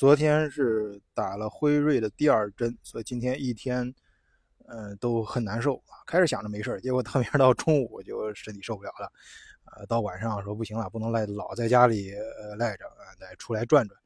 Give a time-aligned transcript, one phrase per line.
[0.00, 3.94] 昨天是打了辉瑞的第二针，所以今天一天，
[4.66, 6.00] 呃，都很难受啊。
[6.06, 9.12] 开始想着没事结果特别到中午就身体受不了了，
[9.76, 14.00] 呃，到晚上说不行了，不能赖老在家里呃赖着啊，得出来转转。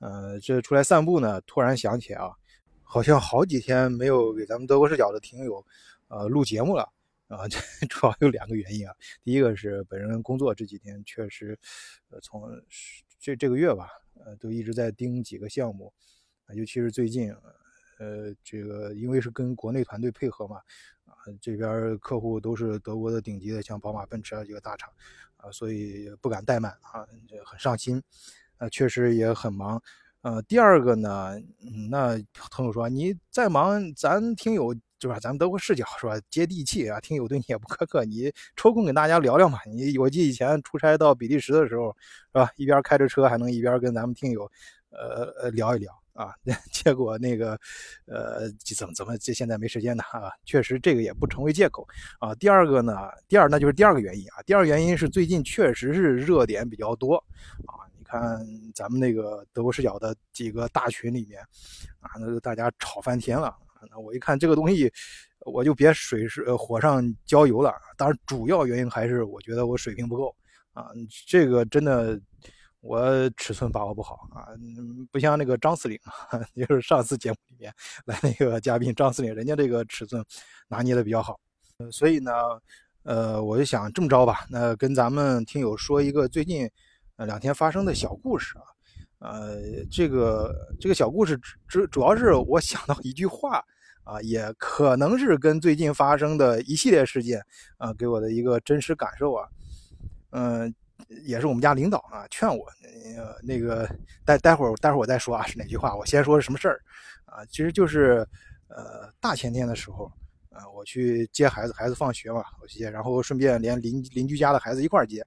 [0.00, 2.32] 呃，这出来散步呢，突然想起啊，
[2.82, 5.64] 好像好几天没有给咱们德国视角的听友
[6.08, 6.92] 呃录节目了
[7.28, 7.46] 啊。
[7.46, 7.56] 这
[7.86, 8.92] 主要有两个原因啊，
[9.22, 11.56] 第一个是本人工作这几天确实，
[12.10, 12.50] 呃，从
[13.20, 13.88] 这这个月吧。
[14.24, 15.92] 呃，都一直在盯几个项目，
[16.46, 17.34] 啊，尤其是最近，
[17.98, 20.56] 呃，这个因为是跟国内团队配合嘛，
[21.04, 24.92] 啊，这边客户都是德国的顶级的，像宝马、奔驰啊几个大厂，
[25.36, 27.06] 啊，所以不敢怠慢啊，
[27.44, 28.02] 很上心，
[28.58, 29.82] 啊，确实也很忙。
[30.22, 31.36] 呃，第二个呢，
[31.88, 32.18] 那
[32.50, 35.18] 朋友说你再忙，咱听友是吧？
[35.20, 36.18] 咱们德国视角是吧？
[36.30, 39.58] 接地气啊，听友对你也不苛刻，你抽空跟大家聊聊嘛。
[39.66, 41.94] 你我记得以前出差到比利时的时候，
[42.32, 42.50] 是吧？
[42.56, 44.50] 一边开着车还能一边跟咱们听友，
[44.90, 46.32] 呃呃聊一聊啊。
[46.72, 47.58] 结果那个，
[48.06, 50.02] 呃，怎么怎么这现在没时间呢？
[50.12, 51.86] 啊，确实这个也不成为借口
[52.18, 52.34] 啊。
[52.36, 52.94] 第二个呢，
[53.28, 54.42] 第二那就是第二个原因啊。
[54.46, 57.16] 第二个原因是最近确实是热点比较多
[57.66, 57.84] 啊。
[57.98, 58.38] 你看
[58.74, 61.40] 咱们那个德国视角的几个大群里面，
[62.00, 63.54] 啊，那大家吵翻天了。
[63.90, 64.92] 那我一看这个东西，
[65.40, 67.72] 我就别水是火上浇油了。
[67.96, 70.34] 当然，主要原因还是我觉得我水平不够
[70.72, 70.88] 啊。
[71.26, 72.20] 这个真的
[72.80, 74.48] 我尺寸把握不好啊，
[75.10, 75.98] 不像那个张司令，
[76.56, 77.72] 就是上次节目里面
[78.04, 80.24] 来那个嘉宾张司令，人家这个尺寸
[80.68, 81.38] 拿捏的比较好。
[81.90, 82.32] 所以呢，
[83.02, 86.70] 呃，我就想这么着吧，那跟咱们听友说一个最近。
[87.18, 88.64] 呃，两天发生的小故事啊，
[89.18, 89.56] 呃，
[89.90, 93.64] 这个这个小故事主主要是我想到一句话
[94.04, 97.42] 啊，也可能是跟最近发生的一系列事件
[97.78, 99.48] 啊，给我的一个真实感受啊，
[100.30, 100.72] 嗯，
[101.24, 102.66] 也是我们家领导啊劝我，
[103.16, 103.88] 呃，那个
[104.24, 106.80] 待待会儿待会儿我再说啊是哪句话，我先说是什么事儿
[107.24, 108.26] 啊，其实就是
[108.68, 110.12] 呃大前天的时候
[110.50, 115.26] 啊，我去接孩子，孩子放学嘛，我去接，然后顺便连邻邻居家的孩子一块儿接。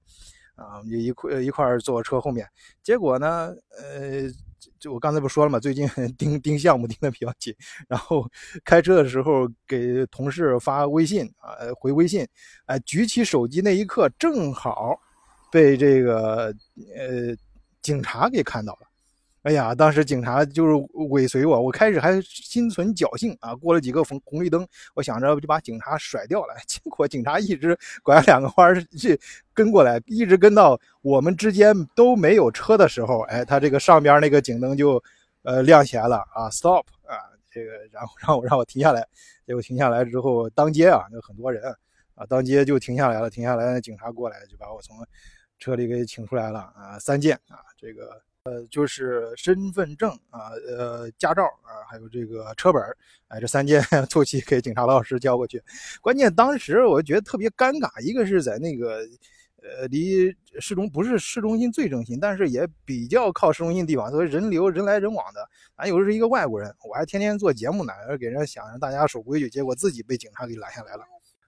[0.60, 2.46] 啊，我们就一块一块坐车后面，
[2.82, 4.28] 结果呢，呃，
[4.78, 5.88] 就我刚才不说了嘛，最近
[6.18, 7.54] 盯盯项目盯得比较紧，
[7.88, 8.28] 然后
[8.62, 12.28] 开车的时候给同事发微信啊，回微信，
[12.66, 15.00] 哎，举起手机那一刻正好
[15.50, 16.54] 被这个
[16.94, 17.34] 呃
[17.80, 18.89] 警察给看到了。
[19.42, 20.72] 哎呀，当时警察就是
[21.08, 29.18] 尾随我，我开始还心存侥幸啊，过了几个红红绿灯，我想着就把警察甩掉了， 结果警察一直拐两个弯去
[29.54, 35.02] 跟过来，一直跟到我们之间都没有车的时候，哎，他这个上边那个警灯就
[35.42, 37.16] 呃亮起来了啊，stop 啊，
[37.50, 39.06] 这个然后让我让我停下来，
[39.46, 41.64] 结果停下来之后，当街啊，有很多人
[42.14, 44.98] 啊，当街就停下来了，停下来，警察过来就把我从
[45.58, 48.20] 车里给请出来了啊，三件啊，这个。
[48.44, 52.82] 呃，就是身份证啊，呃，驾照啊，还有这个车本
[53.28, 55.62] 哎，这三件 凑齐给警察老师交过去。
[56.00, 59.00] 关键当时我觉得特别尴尬，一个是在那个，
[59.62, 65.46] 呃，离市中不是市中心最中心，但是也比较靠市中心地方，所以人流人来人往的。
[65.76, 71.02] 俺又是一个外国人，我还天天做节目呢，给人家想让大家守规矩，结果自己被警察给拦下来了。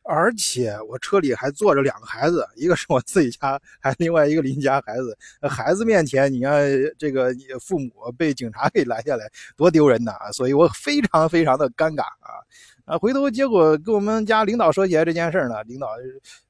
[0.05, 5.17] 而且我车里还坐着两个孩子，一个是我自己家，还另外一个邻家孩子。
[5.49, 6.69] 孩子面前，你看
[6.99, 10.13] 这个父母被警察给拦下来，多丢人呐！
[10.33, 12.43] 所以我非常非常的尴尬啊
[12.85, 12.99] 啊！
[12.99, 15.89] 回头结果跟我们家领导说起来这件事呢，领导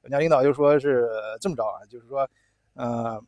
[0.03, 1.07] 我家领导就说是
[1.41, 2.27] 这么着啊，就是说，
[2.75, 3.23] 呃，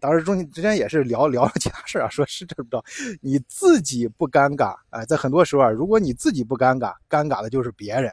[0.00, 2.84] 当时中之前也是聊聊了其他事啊，说是这么着，
[3.20, 8.12] 你自己不尴尬啊，在很多时候啊，如果你自己不尴尬，尴尬的就是别人。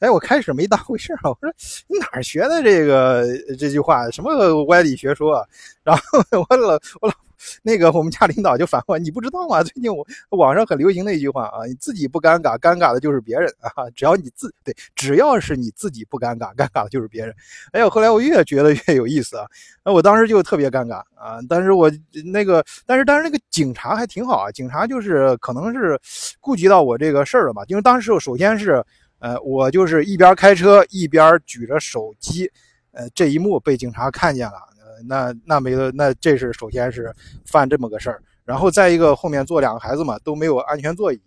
[0.00, 1.20] 哎，我开始没当回事啊！
[1.24, 1.52] 我说
[1.88, 3.24] 你哪儿学的这个
[3.58, 4.10] 这句话？
[4.10, 5.46] 什么歪理学说？
[5.82, 6.02] 然后
[6.48, 7.14] 我老我老
[7.62, 9.62] 那个我们家领导就反问：你不知道吗？
[9.62, 13.88] 最近我网上很流行的一句话啊，你自己不尴尬，尴尬的就是别人啊！
[13.94, 17.34] 只要你自对，只要是你自己不尴尬，尴尬的就是别人。
[17.72, 19.46] 哎呦，后来我越觉得越有意思啊！
[19.84, 21.38] 那我当时就特别尴尬啊！
[21.48, 21.90] 但是我
[22.32, 25.98] 那个，但是但是那个警察还挺好啊，警察就是可能是
[26.40, 27.62] 顾及到我这个事儿了吧？
[27.68, 28.84] 因为当时首先是。
[29.24, 32.46] 呃，我就是一边开车一边举着手机，
[32.92, 37.10] 呃，这一幕被警察看见了，呃，那那没了，那这是首先是
[37.46, 41.18] 犯这么个事儿，然后再一个后面坐两个孩子嘛，都没有安全座椅，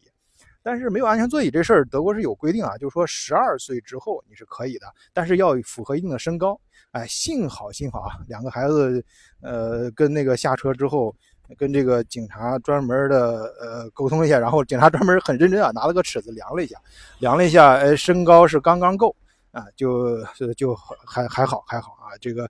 [0.62, 6.62] 但是没有安全座椅这事儿，德国是有规定啊，就是说十二岁之后你是可以的，但是要符合一定的身高，
[6.92, 9.04] 哎，幸好幸好啊，两个孩子，
[9.42, 11.16] 呃，跟那个下车之后。
[11.58, 16.78] 跟这个警察专门的呃沟通一下，然后警察专门很认真啊，拿了个尺子量了一下，
[17.20, 19.16] 量了一下，哎，身高是刚刚够
[19.52, 20.22] 啊，就
[20.56, 22.50] 就还还好还好啊，这个，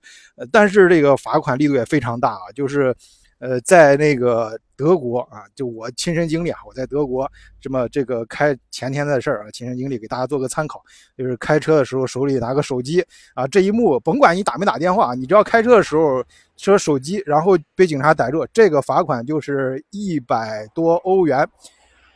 [0.50, 2.94] 但是这个罚款力度也非常大啊，就是
[3.38, 7.30] 呃，在那个德国啊，就我亲身经历啊，我在德国
[7.60, 10.82] 这么这个开前天的事儿啊，亲身经历给大家做个参考，
[11.16, 13.04] 就是开车的时候手里拿个手机
[13.34, 16.24] 啊，这一幕甭管你打没打电话，你只要开车的时候
[16.56, 21.48] 说手机，然后被警察逮住，这个罚款就是一百多欧元，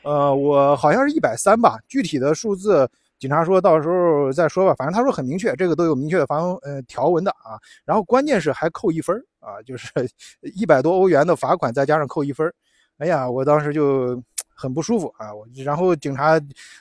[0.02, 2.88] 呃，我好像是一百三吧，具体的数字。
[3.22, 7.54] 警察说到时候再说吧，反正他说很明确，这个都有明确的罚呃条文的啊。
[7.84, 9.88] 然后关键是还扣一分啊，就是
[10.56, 12.52] 一百多欧元的罚款再加上扣一分
[12.98, 14.20] 哎呀，我当时就
[14.56, 15.32] 很不舒服啊。
[15.32, 16.32] 我然后警察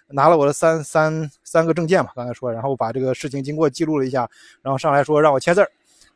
[0.07, 4.27] 拿了我的三三三个证件嘛，刚才说，然后把这个事情经过记录了一下，
[4.63, 5.61] 然后上来说让我签字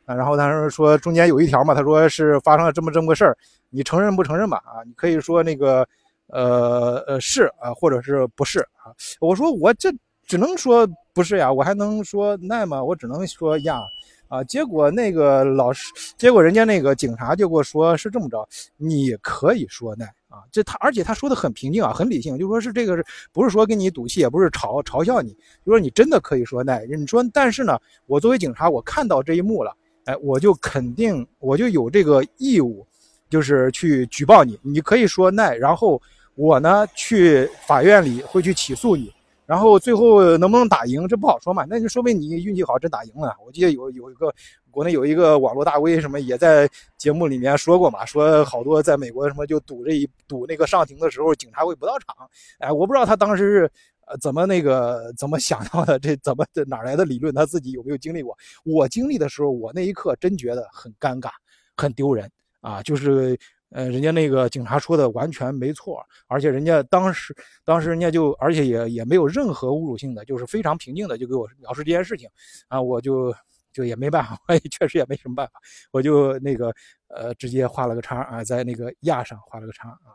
[0.06, 0.14] 啊。
[0.16, 3.38] 然后他说说中间有一条嘛，他说是发生了这么这么个事儿，
[3.70, 4.56] 你承认不承认吧？
[4.66, 5.86] 啊，你可以说那个
[6.30, 8.90] 呃呃是啊，或者是不是啊？
[9.20, 9.88] 我说我这。
[10.26, 12.82] 只能说不是呀，我还能说那吗？
[12.82, 13.80] 我只能说呀，
[14.26, 18.46] 啊，结果那个老师，结果人家那个警察就给我说是这么着，
[18.76, 25.30] 你可以说那啊，这他而且他说的很平静啊，很理性，就说是这个是不是说跟你赌气，也不是嘲嘲笑你，
[25.64, 29.72] 就说你真的可以说那，你说但是呢，我作为警察，我看到这一幕了，
[30.06, 32.84] 哎，我就肯定我就有这个义务，
[33.30, 36.02] 就是去举报你，你可以说那，然后
[36.34, 39.12] 我呢去法院里会去起诉你。
[39.46, 41.64] 然后最后能不能打赢，这不好说嘛？
[41.68, 43.34] 那就说明你运气好，真打赢了。
[43.46, 44.34] 我记得有有一个
[44.72, 52.28] 国内有一个网络大 V 什么也在节目里面说过嘛，说好多在美国什么就赌这一赌那个上庭的时候，警察会不到场。
[52.58, 53.70] 哎，我不知道他当时是
[54.06, 57.32] 呃怎么那个怎么想到的，这怎么哪来的理论？
[57.32, 58.36] 他自己有没有经历过？
[58.64, 61.30] 我经历的时候，我那一刻真觉得很尴尬，
[61.76, 62.28] 很丢人
[62.60, 63.38] 啊，就是。
[63.70, 67.34] 呃，人家那个警察说的完全没错，而且人家当时，
[67.64, 72.28] 当时人家就，而且也也没有任何侮辱性的，就是非常平静的就给我描述这件事情，
[72.68, 73.34] 啊，我就
[73.72, 75.52] 就也没办法，我也确实也没什么办法，
[75.90, 76.72] 我就那个
[77.08, 80.14] 呃直接画了个叉啊，在那个亚上画了个叉啊，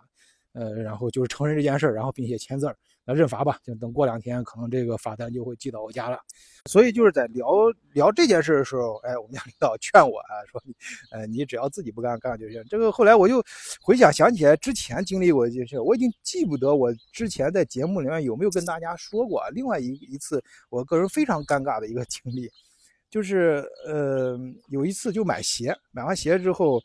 [0.53, 2.75] 呃，然后就是承认这件事然后并且签字儿。
[3.03, 6.19] 那认罚吧，就等过两天，可能这个罚单就会寄到我家了。
[6.69, 7.47] 所以就是在聊
[7.93, 10.61] 聊这件事的时候，哎，我们家领导劝我啊，说，
[11.11, 12.63] 呃，你只要自己不干，干就行。
[12.69, 13.43] 这个后来我就
[13.81, 19.41] 回想想起来之前经历过一件事，我已经记不得我之前在节目里面有没有跟大家说过。
[19.49, 22.47] 另外一一次，我个人非常尴尬的一个 经历，
[23.09, 24.37] 就是呃，
[24.67, 26.79] 有一次就买鞋，买完鞋之后，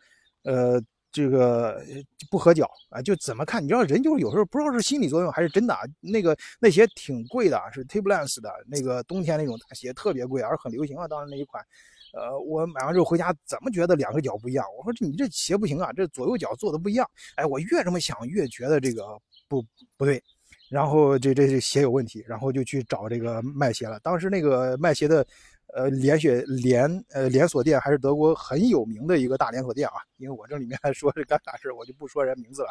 [0.44, 0.82] 呃。
[1.16, 1.82] 这个
[2.30, 3.64] 不合脚啊，就怎么看？
[3.64, 5.80] 你知道人就是有时候不知道是心理作用还是真的啊。
[5.98, 11.08] 那个那鞋挺贵的，是 Timberland 的那个冬天那种大鞋，特别贵，而很流行啊。
[11.08, 11.64] 当时那一款，
[12.12, 14.66] 呃，我买完之后回家怎么觉得两个脚不一样？
[14.76, 17.10] 我说这你这鞋不行啊，这左右脚做的不一样。
[17.36, 19.18] 哎，我越这么想越觉得这个
[19.48, 19.64] 不
[19.96, 20.22] 不对，
[20.68, 23.98] 然后这这鞋有问题，然后就去找这个卖鞋了。
[24.00, 25.26] 当时那个卖鞋的。
[25.76, 32.68] 呃，连锁连呃连锁店还是德国很有名的一个大连锁店啊，因为我这里面说是干啥事我就不说人名字了。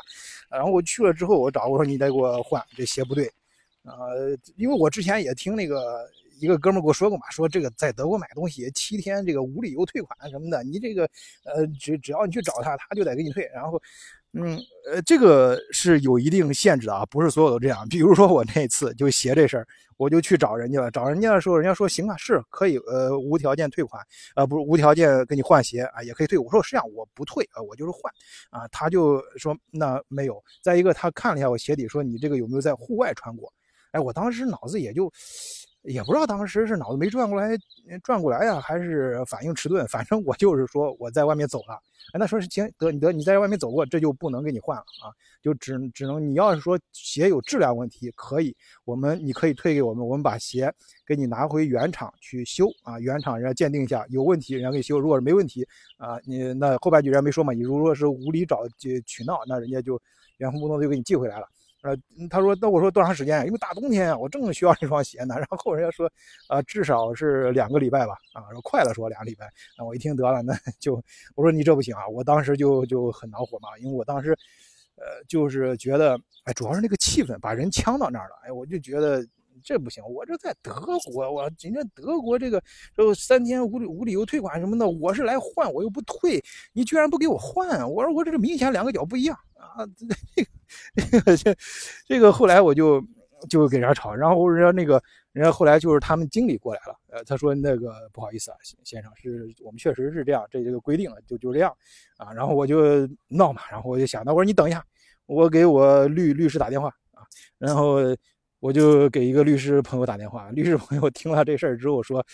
[0.49, 3.31] 然后我去了之后，我找我说你再给我换这鞋不对，
[3.83, 6.09] 呃，因为我之前也听那个
[6.39, 11.03] 一个哥们儿给我说过嘛，说这个在德国买东西七天这个无理由退款什么的，你这个
[11.43, 13.49] 呃只只要你去找他，他就得给你退。
[13.53, 13.81] 然后。
[14.37, 14.59] 嗯，
[14.91, 17.87] 呃，这个是有一定限制的啊，不是所有都这样。
[17.87, 20.91] 比如说我那次就鞋这事儿，我就去找人家了。
[20.91, 24.05] 找人家的时候，人家说行啊，是可以，呃，无条件退款，
[24.35, 26.37] 呃，不是无条件给你换鞋啊，也可以退。
[26.37, 28.11] 我说实际上我不退啊，我就是换
[28.49, 28.67] 啊。
[28.73, 30.43] 他就说那没有。
[30.61, 33.53] 再一个，他看了一下我鞋底，说你这个有没有在户外穿过？
[33.91, 35.09] 哎，我当时脑子也就。
[35.85, 37.57] 也不知道当时是脑子没转过来，
[38.03, 39.87] 转过来呀，还是反应迟钝。
[39.87, 41.79] 反正我就是说我在外面走了。
[42.13, 45.09] 哎，那说是行，得你得你在外面走过，这就不能给你换了啊，
[45.41, 50.71] 就只只能你要是说鞋有质量问题，可以，我们你可以退给我们，我们把鞋
[51.05, 54.99] 给你拿回原厂去修啊，原厂人家鉴定一下有问题，人家给你修。
[54.99, 59.99] 如果是没问题啊，你那后半句人家没说嘛，你如果是无理找取闹，那人家就
[60.37, 61.47] 原封不动就给你寄回来了。
[61.85, 61.95] 呃，
[62.29, 63.45] 他说，那我说多长时间？
[63.45, 65.35] 因为大冬天啊，我正需要这双鞋呢。
[65.39, 66.11] 然后人家说，
[66.49, 68.13] 呃，至少是两个礼拜吧。
[68.33, 69.47] 啊，说快了说两个礼拜。
[69.77, 70.95] 那我一听得了，那 就
[71.35, 72.07] 我说你这不行啊。
[72.07, 74.31] 我当时就就很恼火嘛，因为我当时，
[74.95, 78.35] 呃，就是觉得，哎，主要是那个气氛把人呛到那儿了。
[78.45, 79.25] 哎，我就觉得。
[79.65, 80.71] 这不行，我这在德
[81.11, 82.61] 国，我人家德国这个
[82.95, 86.39] 这三天无理无理由退款什么的，我是来换，我又不退，
[86.71, 87.67] 你居然不给我换？
[87.91, 89.81] 我说我这是明显两个脚不一样啊！
[90.95, 91.55] 这个这
[92.07, 93.03] 这个后来我就
[93.49, 101.75] 就给人家吵，然后人家那个人家后来就是他们经理过来了，呃，他说那个不好意思啊，先生，是我们确实是这样，这这个规定了就就这样
[102.17, 102.31] 啊。
[102.31, 104.85] 然后我就闹嘛，然后我就想，那我说你等一下，
[105.25, 107.25] 我给我律律师打电话啊，
[107.57, 108.15] 然后。
[108.65, 112.25] 我就给一个律师朋友打电话，律师朋友听了这事儿之后说：“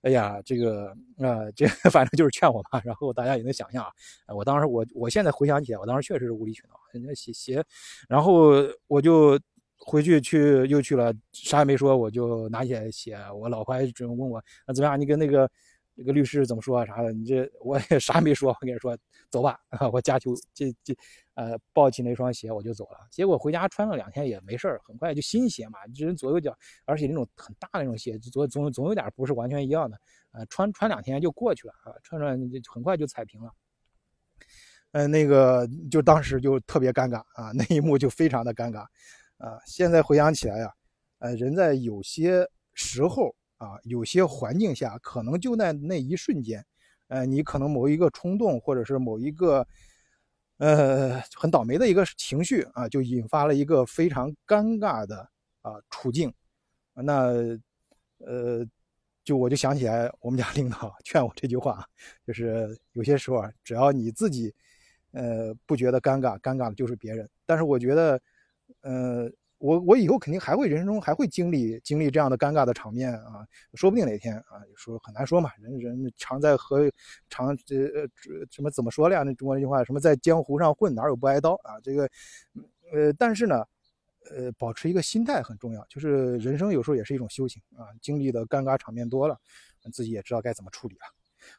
[0.00, 0.86] 哎呀，这个
[1.18, 7.62] 啊，这反正就是劝我嘛。”然后大家也能想象啊，我当时我我现在回想起来，我当时确实是无理取闹，人家写写，
[8.08, 8.54] 然后
[8.86, 9.38] 我就
[9.76, 13.18] 回去去又去了，啥也没说，我就拿起来写。
[13.34, 14.98] 我老婆还准问我，那怎么样？
[14.98, 15.46] 你跟那个。
[15.96, 16.84] 这个律师怎么说啊？
[16.84, 17.12] 啥的？
[17.12, 18.96] 你这我也啥没说，我跟你说，
[19.30, 19.58] 走吧。
[19.92, 20.92] 我加球这这，
[21.34, 22.98] 呃，抱起那双鞋我就走了。
[23.10, 29.96] 结果回家穿了两天也没事儿，很快就新鞋嘛，这人左右脚，而且那种很大那种鞋，总总总有点不是完全一样的。
[30.32, 32.36] 呃，穿穿两天就过去了啊，穿穿
[32.72, 33.52] 很快就踩平了。
[34.92, 38.80] 嗯，那个就当时就特别尴尬啊，那一幕就非常的尴尬
[39.38, 39.60] 啊。
[39.64, 40.72] 现在回想起来呀，
[41.20, 43.32] 呃，人在有些时候。
[43.64, 46.64] 啊，有些环境下可能就在那一瞬间，
[47.08, 49.66] 呃，你可能某一个冲动，或者是某一个，
[50.58, 55.28] 呃，很倒霉的一个情绪啊，就引发了一个非常尴尬的
[55.62, 56.32] 啊处境。
[56.94, 57.32] 那，
[58.18, 58.64] 呃，
[59.24, 61.84] 就我就想起来我们家领导 劝我这句话，
[62.26, 64.54] 就是有些时候啊，只要你自己，
[65.12, 67.28] 呃，不觉得尴尬，尴尬的就是别人。
[67.46, 68.20] 但是我觉得，
[68.82, 69.30] 呃。
[69.58, 76.80] 我我以后肯定还会人生中还会经历经历这样的尴尬的场面啊，说不定哪天啊，说很难说嘛，人人常在河
[77.28, 78.06] 常这呃
[78.50, 79.22] 什么怎么说了呀？
[79.22, 81.80] 那中国那句话什么在江湖上混哪有不挨刀啊？
[81.82, 82.08] 这个
[82.92, 83.64] 呃，但是呢，
[84.30, 87.86] 呃，保持一个心态很重要，就是人生有时候也是一种修行啊。
[88.02, 89.38] 经历的尴尬场面多了，
[89.92, 91.00] 自己也知道该怎么处理了。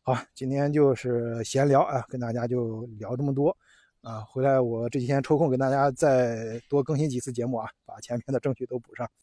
[0.03, 3.55] 好，今天就是闲聊啊，跟大家就聊这么多。
[4.05, 9.09] 啊，回来我这几天抽空给大家再多更新几次节目啊，把前面的证据都补上。